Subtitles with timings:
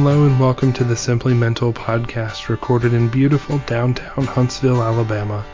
[0.00, 5.44] Hello and welcome to the Simply Mental podcast recorded in beautiful downtown Huntsville, Alabama.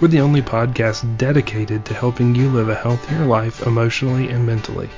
[0.00, 4.88] We're the only podcast dedicated to helping you live a healthier life emotionally and mentally.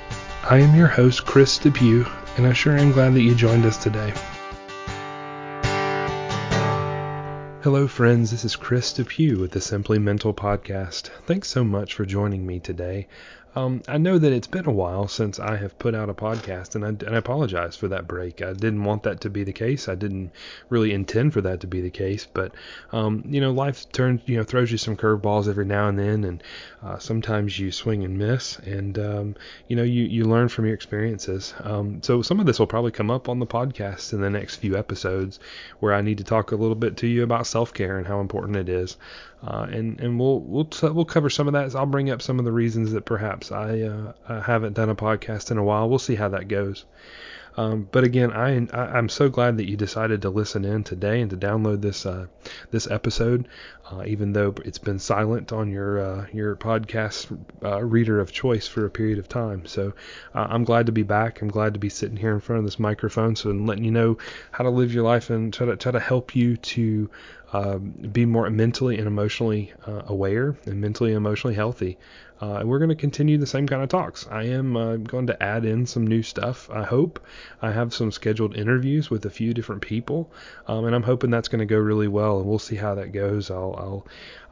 [0.44, 3.76] I am your host, Chris Depew, and I sure am glad that you joined us
[3.76, 4.14] today.
[7.62, 8.32] Hello, friends.
[8.32, 11.11] This is Chris Depew with the Simply Mental podcast.
[11.26, 13.07] Thanks so much for joining me today.
[13.54, 16.75] Um, I know that it's been a while since I have put out a podcast,
[16.75, 18.40] and I, and I apologize for that break.
[18.40, 19.88] I didn't want that to be the case.
[19.88, 20.30] I didn't
[20.71, 22.54] really intend for that to be the case, but
[22.93, 26.24] um, you know, life turns, you know, throws you some curveballs every now and then,
[26.24, 26.43] and
[26.82, 29.36] uh, sometimes you swing and miss, and um,
[29.68, 31.52] you know, you you learn from your experiences.
[31.60, 34.56] Um, so some of this will probably come up on the podcast in the next
[34.56, 35.38] few episodes,
[35.80, 38.20] where I need to talk a little bit to you about self care and how
[38.20, 38.97] important it is.
[39.47, 41.74] Uh, and and we'll we'll t- we'll cover some of that.
[41.77, 44.94] I'll bring up some of the reasons that perhaps I, uh, I haven't done a
[44.94, 45.88] podcast in a while.
[45.88, 46.84] We'll see how that goes.
[47.56, 51.20] Um, but again, I, I am so glad that you decided to listen in today
[51.20, 52.27] and to download this uh,
[52.70, 53.48] this episode,
[53.91, 58.67] uh, even though it's been silent on your uh, your podcast uh, reader of choice
[58.67, 59.67] for a period of time.
[59.67, 59.92] So
[60.34, 61.42] uh, I'm glad to be back.
[61.42, 63.91] I'm glad to be sitting here in front of this microphone, so and letting you
[63.91, 64.19] know
[64.50, 67.11] how to live your life and try to try to help you to
[67.53, 71.98] um, be more mentally and emotionally uh, aware and mentally and emotionally healthy.
[72.42, 74.26] Uh, and we're going to continue the same kind of talks.
[74.28, 76.68] I am uh, going to add in some new stuff.
[76.70, 77.24] I hope
[77.62, 80.32] I have some scheduled interviews with a few different people,
[80.66, 82.40] um, and I'm hoping that's going to go really well.
[82.40, 83.48] And we'll see how that goes.
[83.48, 84.06] I'll I'll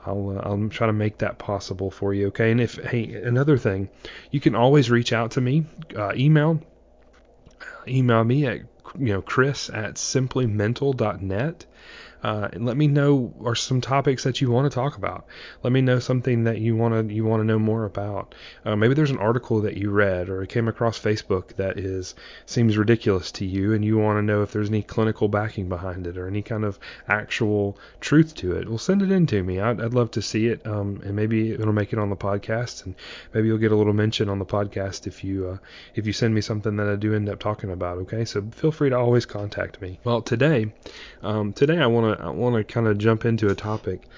[0.07, 2.29] I'll, uh, I'll try to make that possible for you.
[2.29, 2.53] Okay.
[2.53, 3.89] And if hey, another thing,
[4.31, 5.65] you can always reach out to me.
[5.97, 6.63] Uh, email
[7.89, 8.61] email me at
[8.99, 11.67] you know chris at simplymental.net
[12.23, 15.27] uh, and let me know are some topics that you want to talk about.
[15.63, 18.35] Let me know something that you want to you want to know more about.
[18.65, 22.15] Uh, maybe there's an article that you read or came across Facebook that is
[22.47, 26.07] seems ridiculous to you, and you want to know if there's any clinical backing behind
[26.07, 26.79] it or any kind of
[27.09, 28.69] actual truth to it.
[28.69, 29.61] Well, send it in to me.
[29.61, 32.85] I'd, I'd love to see it, um, and maybe it'll make it on the podcast,
[32.85, 32.95] and
[33.33, 35.59] maybe you'll get a little mention on the podcast if you uh,
[35.95, 37.99] if you send me something that I do end up talking about.
[37.99, 39.99] Okay, so feel free to always contact me.
[40.05, 40.73] Well, today,
[41.23, 44.09] um, today I want to I want to kind of jump into a topic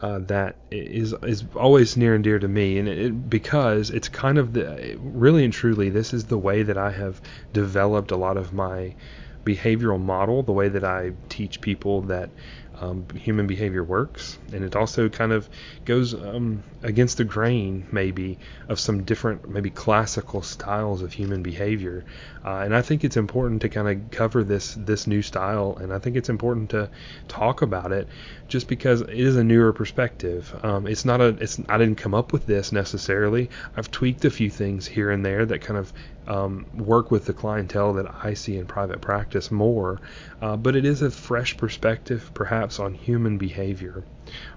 [0.00, 4.38] uh, that is is always near and dear to me, and it, because it's kind
[4.38, 7.20] of the really and truly this is the way that I have
[7.52, 8.94] developed a lot of my
[9.44, 12.30] behavioral model, the way that I teach people that
[12.80, 15.48] um, human behavior works, and it also kind of
[15.84, 18.38] goes um, against the grain, maybe,
[18.68, 22.04] of some different, maybe classical styles of human behavior.
[22.44, 25.92] Uh, and I think it's important to kind of cover this this new style, and
[25.92, 26.90] I think it's important to
[27.28, 28.08] talk about it,
[28.48, 30.58] just because it is a newer perspective.
[30.62, 33.50] Um, it's not a, it's I didn't come up with this necessarily.
[33.76, 35.92] I've tweaked a few things here and there that kind of
[36.26, 40.00] um, work with the clientele that I see in private practice more,
[40.40, 44.04] uh, but it is a fresh perspective, perhaps, on human behavior.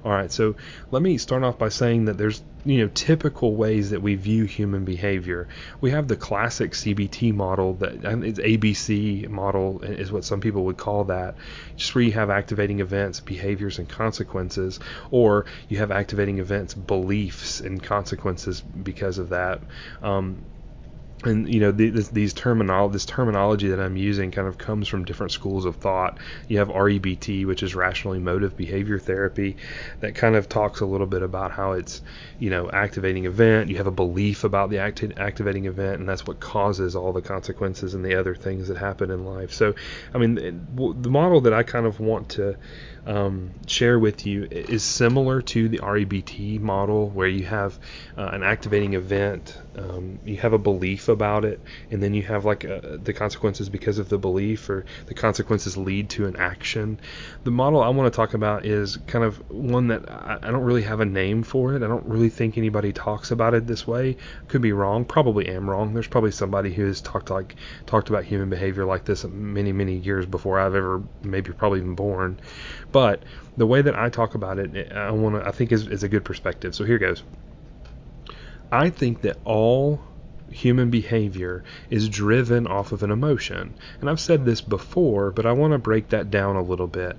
[0.04, 0.56] All right, so
[0.92, 4.46] let me start off by saying that there's you know typical ways that we view
[4.46, 5.48] human behavior.
[5.82, 10.66] We have the classic CBT model that and it's ABC model is what some people
[10.66, 11.36] would call that,
[11.76, 17.60] just where you have activating events, behaviors, and consequences, or you have activating events, beliefs,
[17.60, 19.62] and consequences because of that.
[20.02, 20.46] Um,
[21.24, 25.06] and you know these, these terminal this terminology that I'm using kind of comes from
[25.06, 26.20] different schools of thought.
[26.48, 29.58] You have REBT, which is rational emotive behavior therapy,
[30.02, 32.02] that kind of talks a little bit about how it's
[32.38, 33.70] you know activating event.
[33.70, 37.22] You have a belief about the acti- activating event, and that's what causes all the
[37.22, 39.54] consequences and the other things that happen in life.
[39.54, 39.74] So,
[40.14, 42.58] I mean, the model that I kind of want to
[43.06, 47.78] um, share with you is similar to the REBT model, where you have
[48.18, 51.62] uh, an activating event, um, you have a belief about it,
[51.92, 55.78] and then you have like uh, the consequences because of the belief, or the consequences
[55.78, 57.00] lead to an action.
[57.44, 60.64] The model I want to talk about is kind of one that I, I don't
[60.64, 61.84] really have a name for it.
[61.84, 64.18] I don't really think anybody talks about it this way.
[64.48, 65.06] Could be wrong.
[65.06, 65.94] Probably am wrong.
[65.94, 69.96] There's probably somebody who has talked like talked about human behavior like this many many
[69.96, 72.40] years before I've ever maybe probably been born.
[72.92, 73.24] But
[73.58, 76.10] the way that I talk about it, I want to, I think is, is a
[76.10, 76.76] good perspective.
[76.76, 77.24] So here goes.
[78.72, 80.02] I think that all
[80.50, 83.74] human behavior is driven off of an emotion.
[84.00, 87.18] And I've said this before, but I want to break that down a little bit.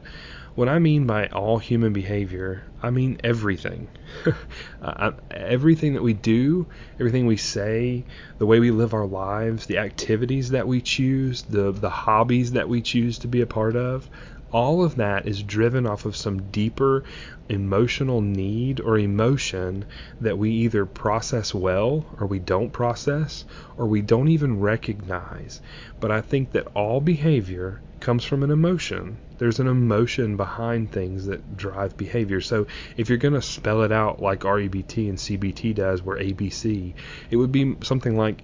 [0.54, 3.88] What I mean by all human behavior, I mean everything.
[4.82, 6.66] uh, everything that we do,
[6.98, 8.04] everything we say,
[8.38, 12.70] the way we live our lives, the activities that we choose, the the hobbies that
[12.70, 14.08] we choose to be a part of,
[14.52, 17.04] all of that is driven off of some deeper
[17.48, 19.84] emotional need or emotion
[20.20, 23.44] that we either process well or we don't process
[23.76, 25.60] or we don't even recognize.
[26.00, 29.18] But I think that all behavior comes from an emotion.
[29.38, 32.40] There's an emotion behind things that drive behavior.
[32.40, 32.66] So
[32.96, 36.94] if you're going to spell it out like REBT and CBT does, where ABC,
[37.30, 38.42] it would be something like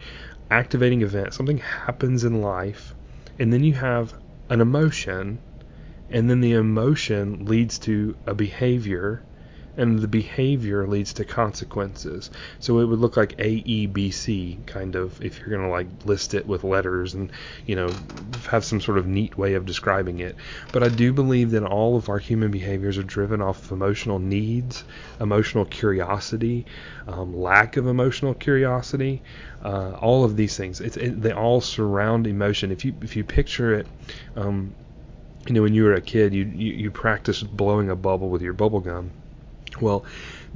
[0.50, 1.32] activating event.
[1.32, 2.94] Something happens in life,
[3.38, 4.14] and then you have
[4.50, 5.38] an emotion
[6.12, 9.23] and then the emotion leads to a behavior
[9.76, 12.31] and the behavior leads to consequences.
[12.61, 15.73] So it would look like A E B C kind of if you're going to
[15.73, 17.32] like list it with letters and
[17.64, 17.99] you know
[18.50, 20.37] have some sort of neat way of describing it.
[20.73, 24.19] But I do believe that all of our human behaviors are driven off of emotional
[24.19, 24.85] needs,
[25.20, 26.67] emotional curiosity,
[27.06, 29.23] um, lack of emotional curiosity,
[29.65, 30.81] uh, all of these things.
[30.81, 32.73] It's it, they all surround emotion.
[32.73, 33.87] If you if you picture it.
[34.37, 34.75] Um,
[35.47, 38.43] you know, when you were a kid, you, you, you practiced blowing a bubble with
[38.43, 39.12] your bubble gum.
[39.81, 40.05] Well,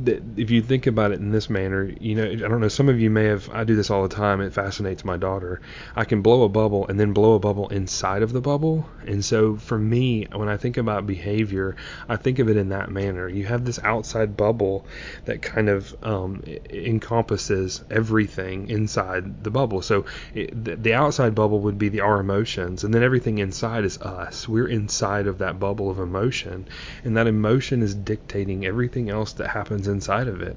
[0.04, 3.00] if you think about it in this manner, you know, I don't know, some of
[3.00, 4.40] you may have, I do this all the time.
[4.42, 5.62] It fascinates my daughter.
[5.94, 8.88] I can blow a bubble and then blow a bubble inside of the bubble.
[9.06, 11.76] And so for me, when I think about behavior,
[12.08, 13.26] I think of it in that manner.
[13.28, 14.84] You have this outside bubble
[15.24, 19.80] that kind of um, encompasses everything inside the bubble.
[19.80, 20.04] So
[20.34, 23.98] it, the, the outside bubble would be the, our emotions, and then everything inside is
[23.98, 24.46] us.
[24.46, 26.68] We're inside of that bubble of emotion,
[27.04, 30.56] and that emotion is dictating everything else that happens happens inside of it.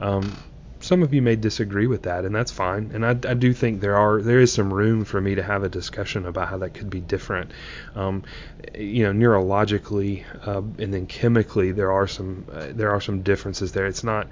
[0.00, 0.36] Um,
[0.78, 2.90] some of you may disagree with that, and that's fine.
[2.92, 5.64] And I, I, do think there are there is some room for me to have
[5.64, 7.50] a discussion about how that could be different.
[7.94, 8.24] Um,
[8.74, 13.72] you know, neurologically uh, and then chemically, there are some uh, there are some differences
[13.72, 13.86] there.
[13.86, 14.28] It's not.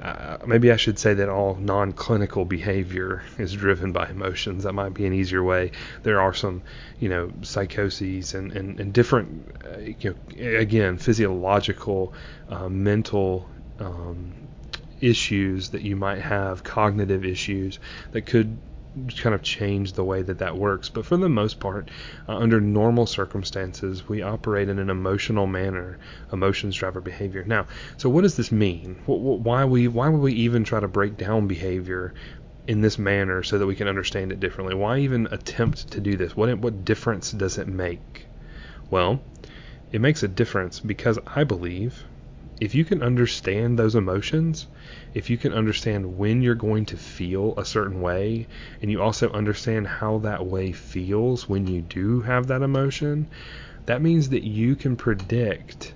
[0.00, 4.64] Uh, maybe I should say that all non-clinical behavior is driven by emotions.
[4.64, 5.70] That might be an easier way.
[6.02, 6.62] There are some,
[7.00, 9.28] you know, psychoses and and, and different,
[9.64, 12.12] uh, you know, again, physiological,
[12.50, 14.48] uh, mental um,
[15.00, 17.78] issues that you might have, cognitive issues
[18.12, 18.58] that could
[19.16, 20.88] kind of change the way that that works.
[20.88, 21.90] But for the most part,
[22.28, 25.98] uh, under normal circumstances, we operate in an emotional manner.
[26.32, 27.42] Emotions drive our behavior.
[27.44, 27.66] Now,
[27.96, 28.96] so what does this mean?
[29.06, 32.14] Why we why would we even try to break down behavior
[32.66, 34.76] in this manner so that we can understand it differently?
[34.76, 36.36] Why even attempt to do this?
[36.36, 38.28] What what difference does it make?
[38.90, 39.20] Well,
[39.90, 42.04] it makes a difference because I believe
[42.60, 44.66] if you can understand those emotions,
[45.12, 48.46] if you can understand when you're going to feel a certain way,
[48.80, 53.28] and you also understand how that way feels when you do have that emotion,
[53.86, 55.94] that means that you can predict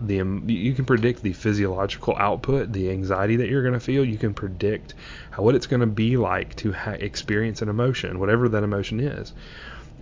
[0.00, 0.16] the
[0.46, 4.04] you can predict the physiological output, the anxiety that you're going to feel.
[4.04, 4.94] You can predict
[5.30, 9.00] how, what it's going to be like to ha- experience an emotion, whatever that emotion
[9.00, 9.32] is.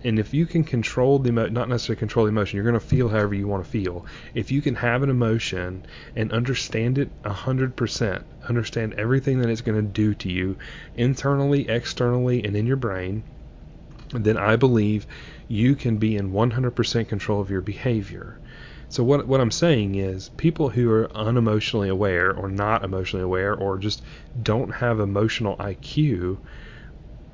[0.05, 2.79] And if you can control the emo- not necessarily control the emotion, you're going to
[2.79, 4.05] feel however you want to feel.
[4.33, 5.85] If you can have an emotion
[6.15, 10.57] and understand it 100%, understand everything that it's going to do to you
[10.93, 13.23] internally, externally, and in your brain,
[14.11, 15.07] then I believe
[15.47, 18.39] you can be in 100% control of your behavior.
[18.89, 23.55] So what what I'm saying is people who are unemotionally aware or not emotionally aware
[23.55, 24.03] or just
[24.39, 26.37] don't have emotional IQ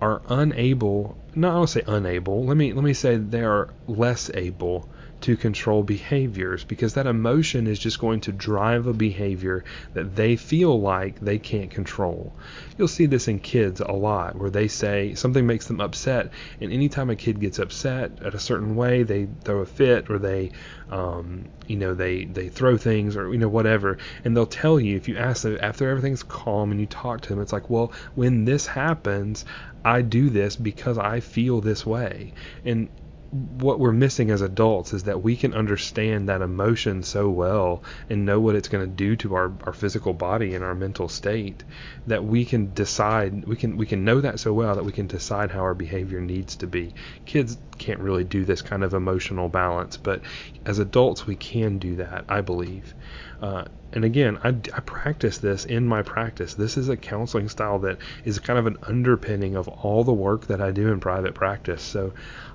[0.01, 2.45] are unable not I'll say unable.
[2.45, 4.87] Let me let me say they are less able
[5.21, 9.63] to control behaviors because that emotion is just going to drive a behavior
[9.93, 12.33] that they feel like they can't control.
[12.77, 16.71] You'll see this in kids a lot where they say something makes them upset, and
[16.71, 20.51] anytime a kid gets upset at a certain way, they throw a fit or they,
[20.89, 24.95] um, you know, they they throw things or you know whatever, and they'll tell you
[24.95, 27.91] if you ask them after everything's calm and you talk to them, it's like, well,
[28.15, 29.45] when this happens,
[29.83, 32.33] I do this because I feel this way.
[32.65, 32.89] And
[33.31, 38.25] what we're missing as adults is that we can understand that emotion so well and
[38.25, 41.63] know what it's going to do to our, our physical body and our mental state
[42.07, 45.05] that we can decide we can we can know that so well that we can
[45.05, 46.95] decide how our behavior needs to be.
[47.25, 50.21] Kids can't really do this kind of emotional balance but
[50.65, 52.95] as adults we can do that i believe.
[53.41, 56.53] Uh, and again, I, I, practice this in my practice.
[56.53, 60.47] This is a counseling style that is kind of an underpinning of all the work
[60.47, 61.81] that I do in private practice.
[61.81, 62.13] So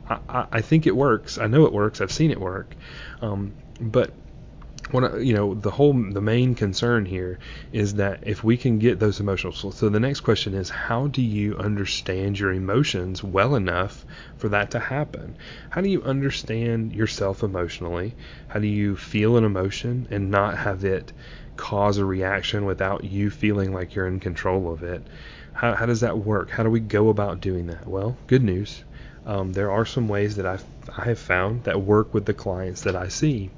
[0.09, 1.39] I, I think it works.
[1.39, 2.01] I know it works.
[2.01, 2.75] I've seen it work.
[3.21, 4.13] Um, but
[4.91, 7.39] what you know, the whole the main concern here
[7.73, 9.75] is that if we can get those emotions.
[9.77, 14.05] So, the next question is, how do you understand your emotions well enough
[14.37, 15.37] for that to happen?
[15.71, 18.15] How do you understand yourself emotionally?
[18.49, 21.13] How do you feel an emotion and not have it
[21.57, 25.03] cause a reaction without you feeling like you're in control of it?
[25.53, 26.51] How, how does that work?
[26.51, 27.87] How do we go about doing that?
[27.87, 28.83] Well, good news
[29.27, 30.65] Um, there are some ways that I've,
[30.99, 33.51] I have found that work with the clients that I see.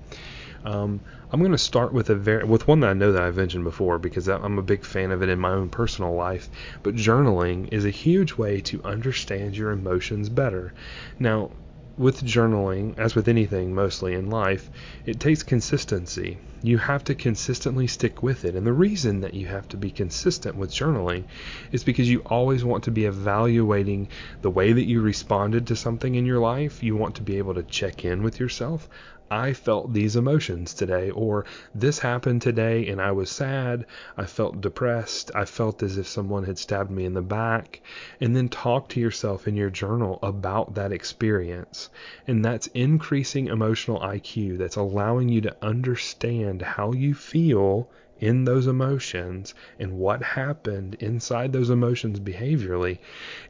[0.66, 3.36] Um, I'm going to start with a very with one that I know that I've
[3.36, 6.50] mentioned before because I'm a big fan of it in my own personal life.
[6.82, 10.74] But journaling is a huge way to understand your emotions better.
[11.20, 11.52] Now,
[11.96, 14.68] with journaling, as with anything mostly in life,
[15.06, 16.38] it takes consistency.
[16.66, 18.56] You have to consistently stick with it.
[18.56, 21.22] And the reason that you have to be consistent with journaling
[21.70, 24.08] is because you always want to be evaluating
[24.42, 26.82] the way that you responded to something in your life.
[26.82, 28.88] You want to be able to check in with yourself.
[29.30, 33.84] I felt these emotions today, or this happened today and I was sad,
[34.16, 37.80] I felt depressed, I felt as if someone had stabbed me in the back,
[38.20, 41.90] and then talk to yourself in your journal about that experience.
[42.28, 48.66] And that's increasing emotional IQ, that's allowing you to understand how you feel in those
[48.66, 52.98] emotions and what happened inside those emotions behaviorally.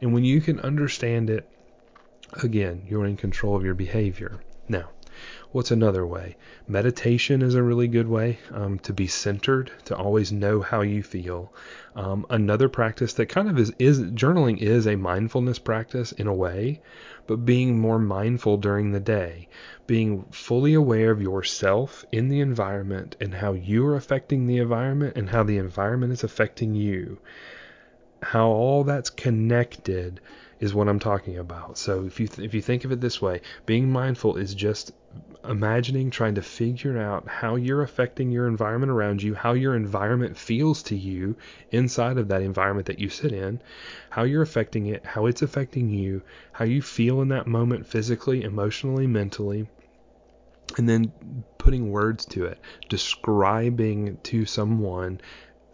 [0.00, 1.48] And when you can understand it,
[2.42, 4.40] again, you're in control of your behavior.
[4.68, 4.90] Now,
[5.52, 6.36] What's another way?
[6.68, 11.02] Meditation is a really good way um, to be centered, to always know how you
[11.02, 11.52] feel.
[11.94, 16.34] Um, another practice that kind of is, is journaling is a mindfulness practice in a
[16.34, 16.80] way,
[17.26, 19.48] but being more mindful during the day,
[19.86, 25.16] being fully aware of yourself in the environment and how you are affecting the environment
[25.16, 27.18] and how the environment is affecting you.
[28.22, 30.20] How all that's connected
[30.58, 31.76] is what I'm talking about.
[31.76, 34.92] So if you th- if you think of it this way, being mindful is just
[35.44, 40.36] imagining trying to figure out how you're affecting your environment around you, how your environment
[40.36, 41.36] feels to you
[41.70, 43.60] inside of that environment that you sit in,
[44.10, 46.22] how you're affecting it, how it's affecting you,
[46.52, 49.68] how you feel in that moment physically, emotionally, mentally,
[50.76, 51.12] and then
[51.58, 52.58] putting words to it,
[52.88, 55.20] describing to someone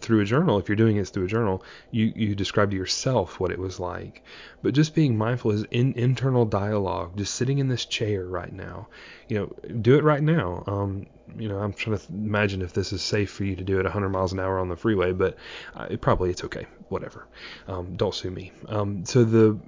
[0.03, 3.41] through a journal, if you're doing it through a journal, you, you describe to yourself
[3.41, 4.23] what it was like.
[4.63, 8.89] But just being mindful is in internal dialogue, just sitting in this chair right now.
[9.29, 10.65] You know, do it right now.
[10.67, 11.07] Um,
[11.39, 13.85] you know, I'm trying to imagine if this is safe for you to do at
[13.85, 15.37] 100 miles an hour on the freeway, but
[15.75, 16.67] uh, it probably it's okay.
[16.89, 17.27] Whatever.
[17.69, 18.53] Um, don't sue me.
[18.69, 19.59] Um, so the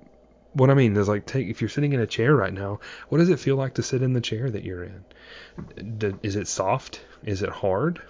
[0.54, 3.18] what I mean is like take if you're sitting in a chair right now, what
[3.18, 6.18] does it feel like to sit in the chair that you're in?
[6.22, 7.00] Is it soft?
[7.24, 8.00] Is it hard?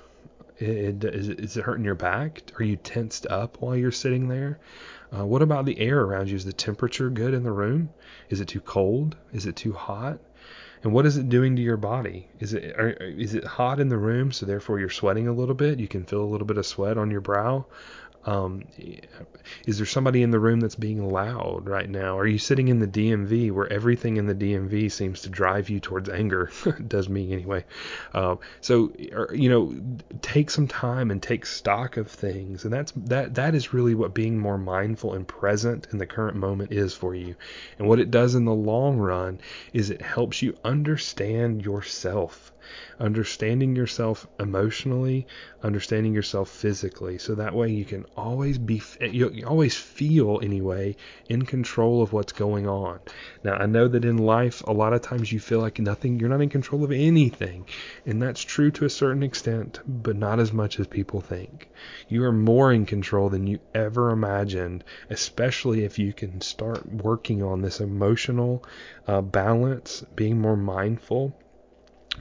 [0.58, 2.52] It, is, it, is it hurting your back?
[2.58, 4.60] Are you tensed up while you're sitting there?
[5.16, 6.36] Uh, what about the air around you?
[6.36, 7.90] Is the temperature good in the room?
[8.30, 9.16] Is it too cold?
[9.32, 10.18] Is it too hot?
[10.84, 12.28] And what is it doing to your body?
[12.40, 15.54] Is it are, is it hot in the room, so therefore you're sweating a little
[15.54, 15.80] bit?
[15.80, 17.64] You can feel a little bit of sweat on your brow.
[18.26, 18.64] Um,
[19.66, 22.18] is there somebody in the room that's being loud right now?
[22.18, 25.80] Are you sitting in the DMV where everything in the DMV seems to drive you
[25.80, 26.50] towards anger?
[26.88, 27.64] does me anyway.
[28.14, 28.92] Uh, so
[29.32, 29.74] you know,
[30.22, 34.14] take some time and take stock of things, and that's that that is really what
[34.14, 37.34] being more mindful and present in the current moment is for you.
[37.78, 39.40] And what it does in the long run
[39.72, 42.52] is it helps you understand yourself
[42.98, 45.26] understanding yourself emotionally,
[45.62, 47.18] understanding yourself physically.
[47.18, 50.96] So that way you can always be, you always feel anyway
[51.28, 53.00] in control of what's going on.
[53.42, 56.28] Now, I know that in life, a lot of times you feel like nothing, you're
[56.28, 57.66] not in control of anything.
[58.06, 61.68] And that's true to a certain extent, but not as much as people think.
[62.08, 67.42] You are more in control than you ever imagined, especially if you can start working
[67.42, 68.64] on this emotional
[69.06, 71.36] uh, balance, being more mindful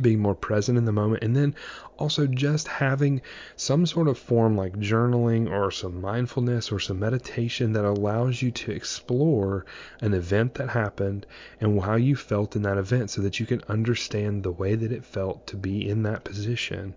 [0.01, 1.55] being more present in the moment, and then
[2.03, 3.21] also just having
[3.55, 8.51] some sort of form like journaling or some mindfulness or some meditation that allows you
[8.51, 9.65] to explore
[10.01, 11.25] an event that happened
[11.61, 14.91] and how you felt in that event so that you can understand the way that
[14.91, 16.93] it felt to be in that position,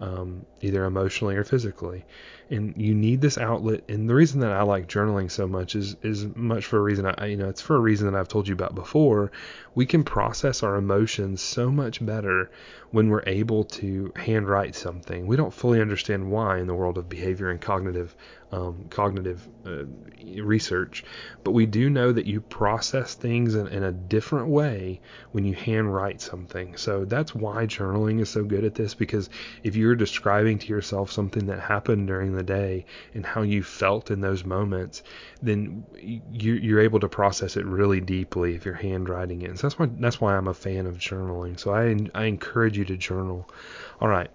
[0.00, 2.04] um, either emotionally or physically.
[2.50, 3.84] And you need this outlet.
[3.88, 7.06] And the reason that I like journaling so much is is much for a reason
[7.06, 9.30] I you know it's for a reason that I've told you about before.
[9.76, 12.50] We can process our emotions so much better
[12.90, 14.12] when we're able to
[14.48, 15.26] handwrite something.
[15.26, 18.16] We don't fully understand why in the world of behavior and cognitive
[18.50, 19.84] um, cognitive uh,
[20.42, 21.04] research,
[21.44, 25.00] but we do know that you process things in, in, a different way
[25.32, 26.76] when you handwrite something.
[26.76, 29.28] So that's why journaling is so good at this because
[29.62, 34.10] if you're describing to yourself something that happened during the day and how you felt
[34.10, 35.02] in those moments,
[35.42, 39.58] then you, are able to process it really deeply if you're handwriting it.
[39.58, 41.60] so that's why that's why I'm a fan of journaling.
[41.60, 43.48] So I I encourage you to journal.
[44.00, 44.30] All right.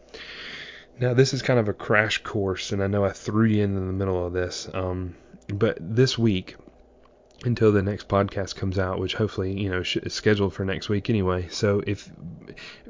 [1.00, 3.76] Now, this is kind of a crash course, and I know I threw you in
[3.76, 5.16] in the middle of this, um,
[5.48, 6.56] but this week
[7.46, 11.10] until the next podcast comes out, which hopefully you know is scheduled for next week
[11.10, 11.48] anyway.
[11.50, 12.10] So if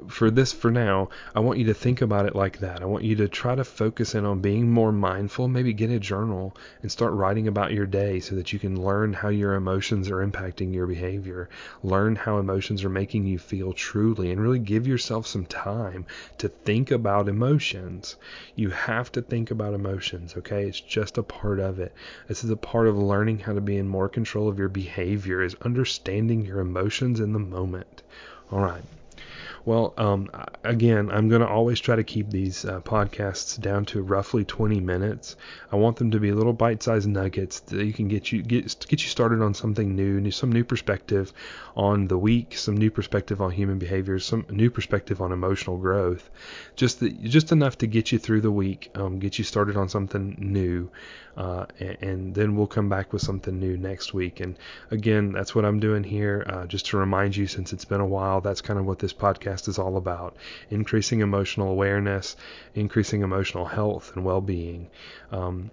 [0.08, 2.82] for this for now, I want you to think about it like that.
[2.82, 5.48] I want you to try to focus in on being more mindful.
[5.48, 9.14] Maybe get a journal and start writing about your day so that you can learn
[9.14, 11.50] how your emotions are impacting your behavior.
[11.84, 16.06] Learn how emotions are making you feel truly, and really give yourself some time
[16.38, 18.16] to think about emotions.
[18.56, 20.36] You have to think about emotions.
[20.38, 21.94] Okay, it's just a part of it.
[22.28, 24.68] This is a part of learning how to be in more control control of your
[24.68, 28.04] behavior is understanding your emotions in the moment.
[28.52, 28.84] All right.
[29.66, 30.30] Well, um,
[30.66, 34.82] again, I'm going to always try to keep these uh, podcasts down to roughly 20
[34.82, 35.38] minutes.
[35.72, 39.04] I want them to be little bite-sized nuggets that you can get you get get
[39.04, 41.32] you started on something new, some new perspective
[41.78, 46.30] on the week, some new perspective on human behavior, some new perspective on emotional growth.
[46.76, 49.88] Just the, just enough to get you through the week, um, get you started on
[49.88, 50.90] something new,
[51.38, 54.40] uh, and, and, then we'll come back with something new next week.
[54.40, 54.58] And
[54.92, 58.06] again, that's what I'm doing here, uh, just to remind you, since it's been a
[58.06, 60.36] while, that's kind of what this podcast podcast is all about
[60.70, 62.36] increasing emotional awareness,
[62.76, 64.90] increasing emotional health and well being.
[65.32, 65.72] Um,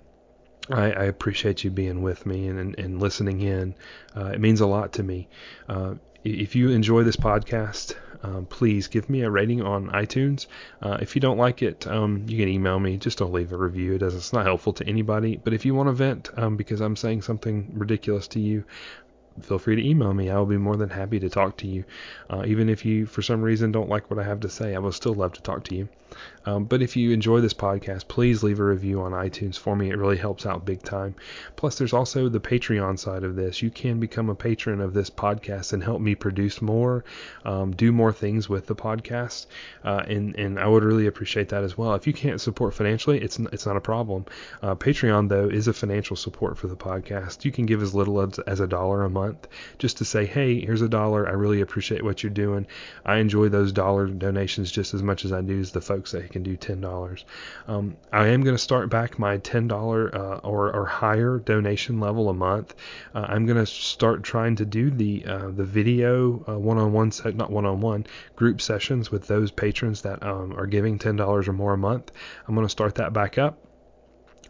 [0.70, 3.74] I, I, appreciate you being with me and, and, and listening in.
[4.16, 5.28] Uh, it means a lot to me.
[5.68, 10.46] Uh, if you enjoy this podcast, um, please give me a rating on iTunes.
[10.82, 12.98] Uh, if you don't like it, um, you can email me.
[12.98, 13.94] Just don't leave a review.
[13.94, 15.40] It doesn't, it's not helpful to anybody.
[15.42, 18.64] But if you want to vent um, because I'm saying something ridiculous to you,
[19.40, 20.30] feel free to email me.
[20.30, 21.84] I will be more than happy to talk to you.
[22.28, 24.78] Uh, even if you, for some reason, don't like what I have to say, I
[24.78, 25.88] will still love to talk to you.
[26.44, 29.90] Um, but if you enjoy this podcast, please leave a review on iTunes for me.
[29.90, 31.14] It really helps out big time.
[31.54, 33.62] Plus, there's also the Patreon side of this.
[33.62, 37.04] You can become a patron of this podcast and help me produce more,
[37.44, 39.46] um, do more things with the podcast,
[39.84, 41.94] uh, and and I would really appreciate that as well.
[41.94, 44.24] If you can't support financially, it's it's not a problem.
[44.62, 47.44] Uh, Patreon though is a financial support for the podcast.
[47.44, 49.19] You can give as little as, as a dollar a month
[49.78, 51.28] just to say, hey, here's a dollar.
[51.28, 52.66] I really appreciate what you're doing.
[53.04, 56.30] I enjoy those dollar donations just as much as I do as the folks that
[56.30, 57.24] can do $10.
[57.68, 62.28] Um, I am going to start back my $10 uh, or, or higher donation level
[62.28, 62.74] a month.
[63.14, 67.50] Uh, I'm going to start trying to do the uh, the video one-on-one set, not
[67.50, 72.12] one-on-one group sessions with those patrons that um, are giving $10 or more a month.
[72.46, 73.69] I'm going to start that back up.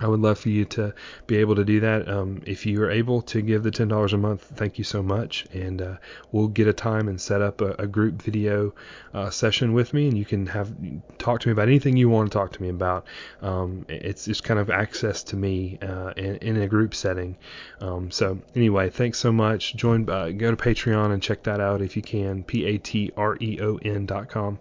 [0.01, 0.95] I would love for you to
[1.27, 2.09] be able to do that.
[2.09, 5.47] Um, if you are able to give the $10 a month, thank you so much.
[5.53, 5.97] And uh,
[6.33, 8.75] we'll get a time and set up a, a group video
[9.13, 10.73] uh, session with me, and you can have
[11.19, 13.07] talk to me about anything you want to talk to me about.
[13.43, 17.37] Um, it's just kind of access to me uh, in, in, a group setting.
[17.81, 19.75] Um, so anyway, thanks so much.
[19.77, 22.43] Join, uh, go to Patreon and check that out if you can.
[22.45, 24.59] P A T R E O N dot com.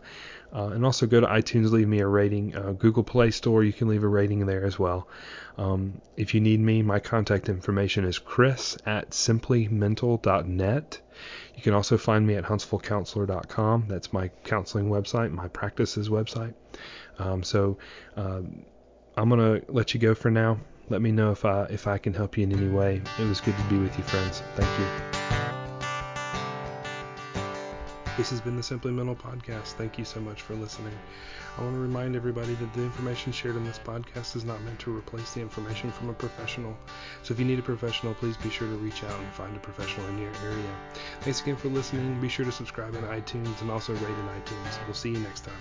[0.54, 2.56] Uh, and also go to iTunes, leave me a rating.
[2.56, 5.08] Uh, Google Play Store, you can leave a rating there as well.
[5.58, 11.02] Um, if you need me, my contact information is chris at simplymental.net.
[11.56, 13.86] You can also find me at huntsvillecounselor.com.
[13.88, 16.54] That's my counseling website, my practices website.
[17.20, 17.78] Um, so
[18.16, 18.64] um,
[19.18, 20.60] I'm going to let you go for now.
[20.90, 23.02] Let me know if I, if I can help you in any way.
[23.20, 24.42] It was good to be with you, friends.
[24.56, 25.38] Thank you.
[28.20, 29.76] This has been the Simply Mental Podcast.
[29.78, 30.92] Thank you so much for listening.
[31.58, 34.78] I want to remind everybody that the information shared in this podcast is not meant
[34.80, 36.78] to replace the information from a professional.
[37.24, 39.60] So if you need a professional, please be sure to reach out and find a
[39.60, 40.76] professional in your area.
[41.22, 42.20] Thanks again for listening.
[42.20, 44.86] Be sure to subscribe in iTunes and also rate in iTunes.
[44.86, 45.56] We'll see you next time.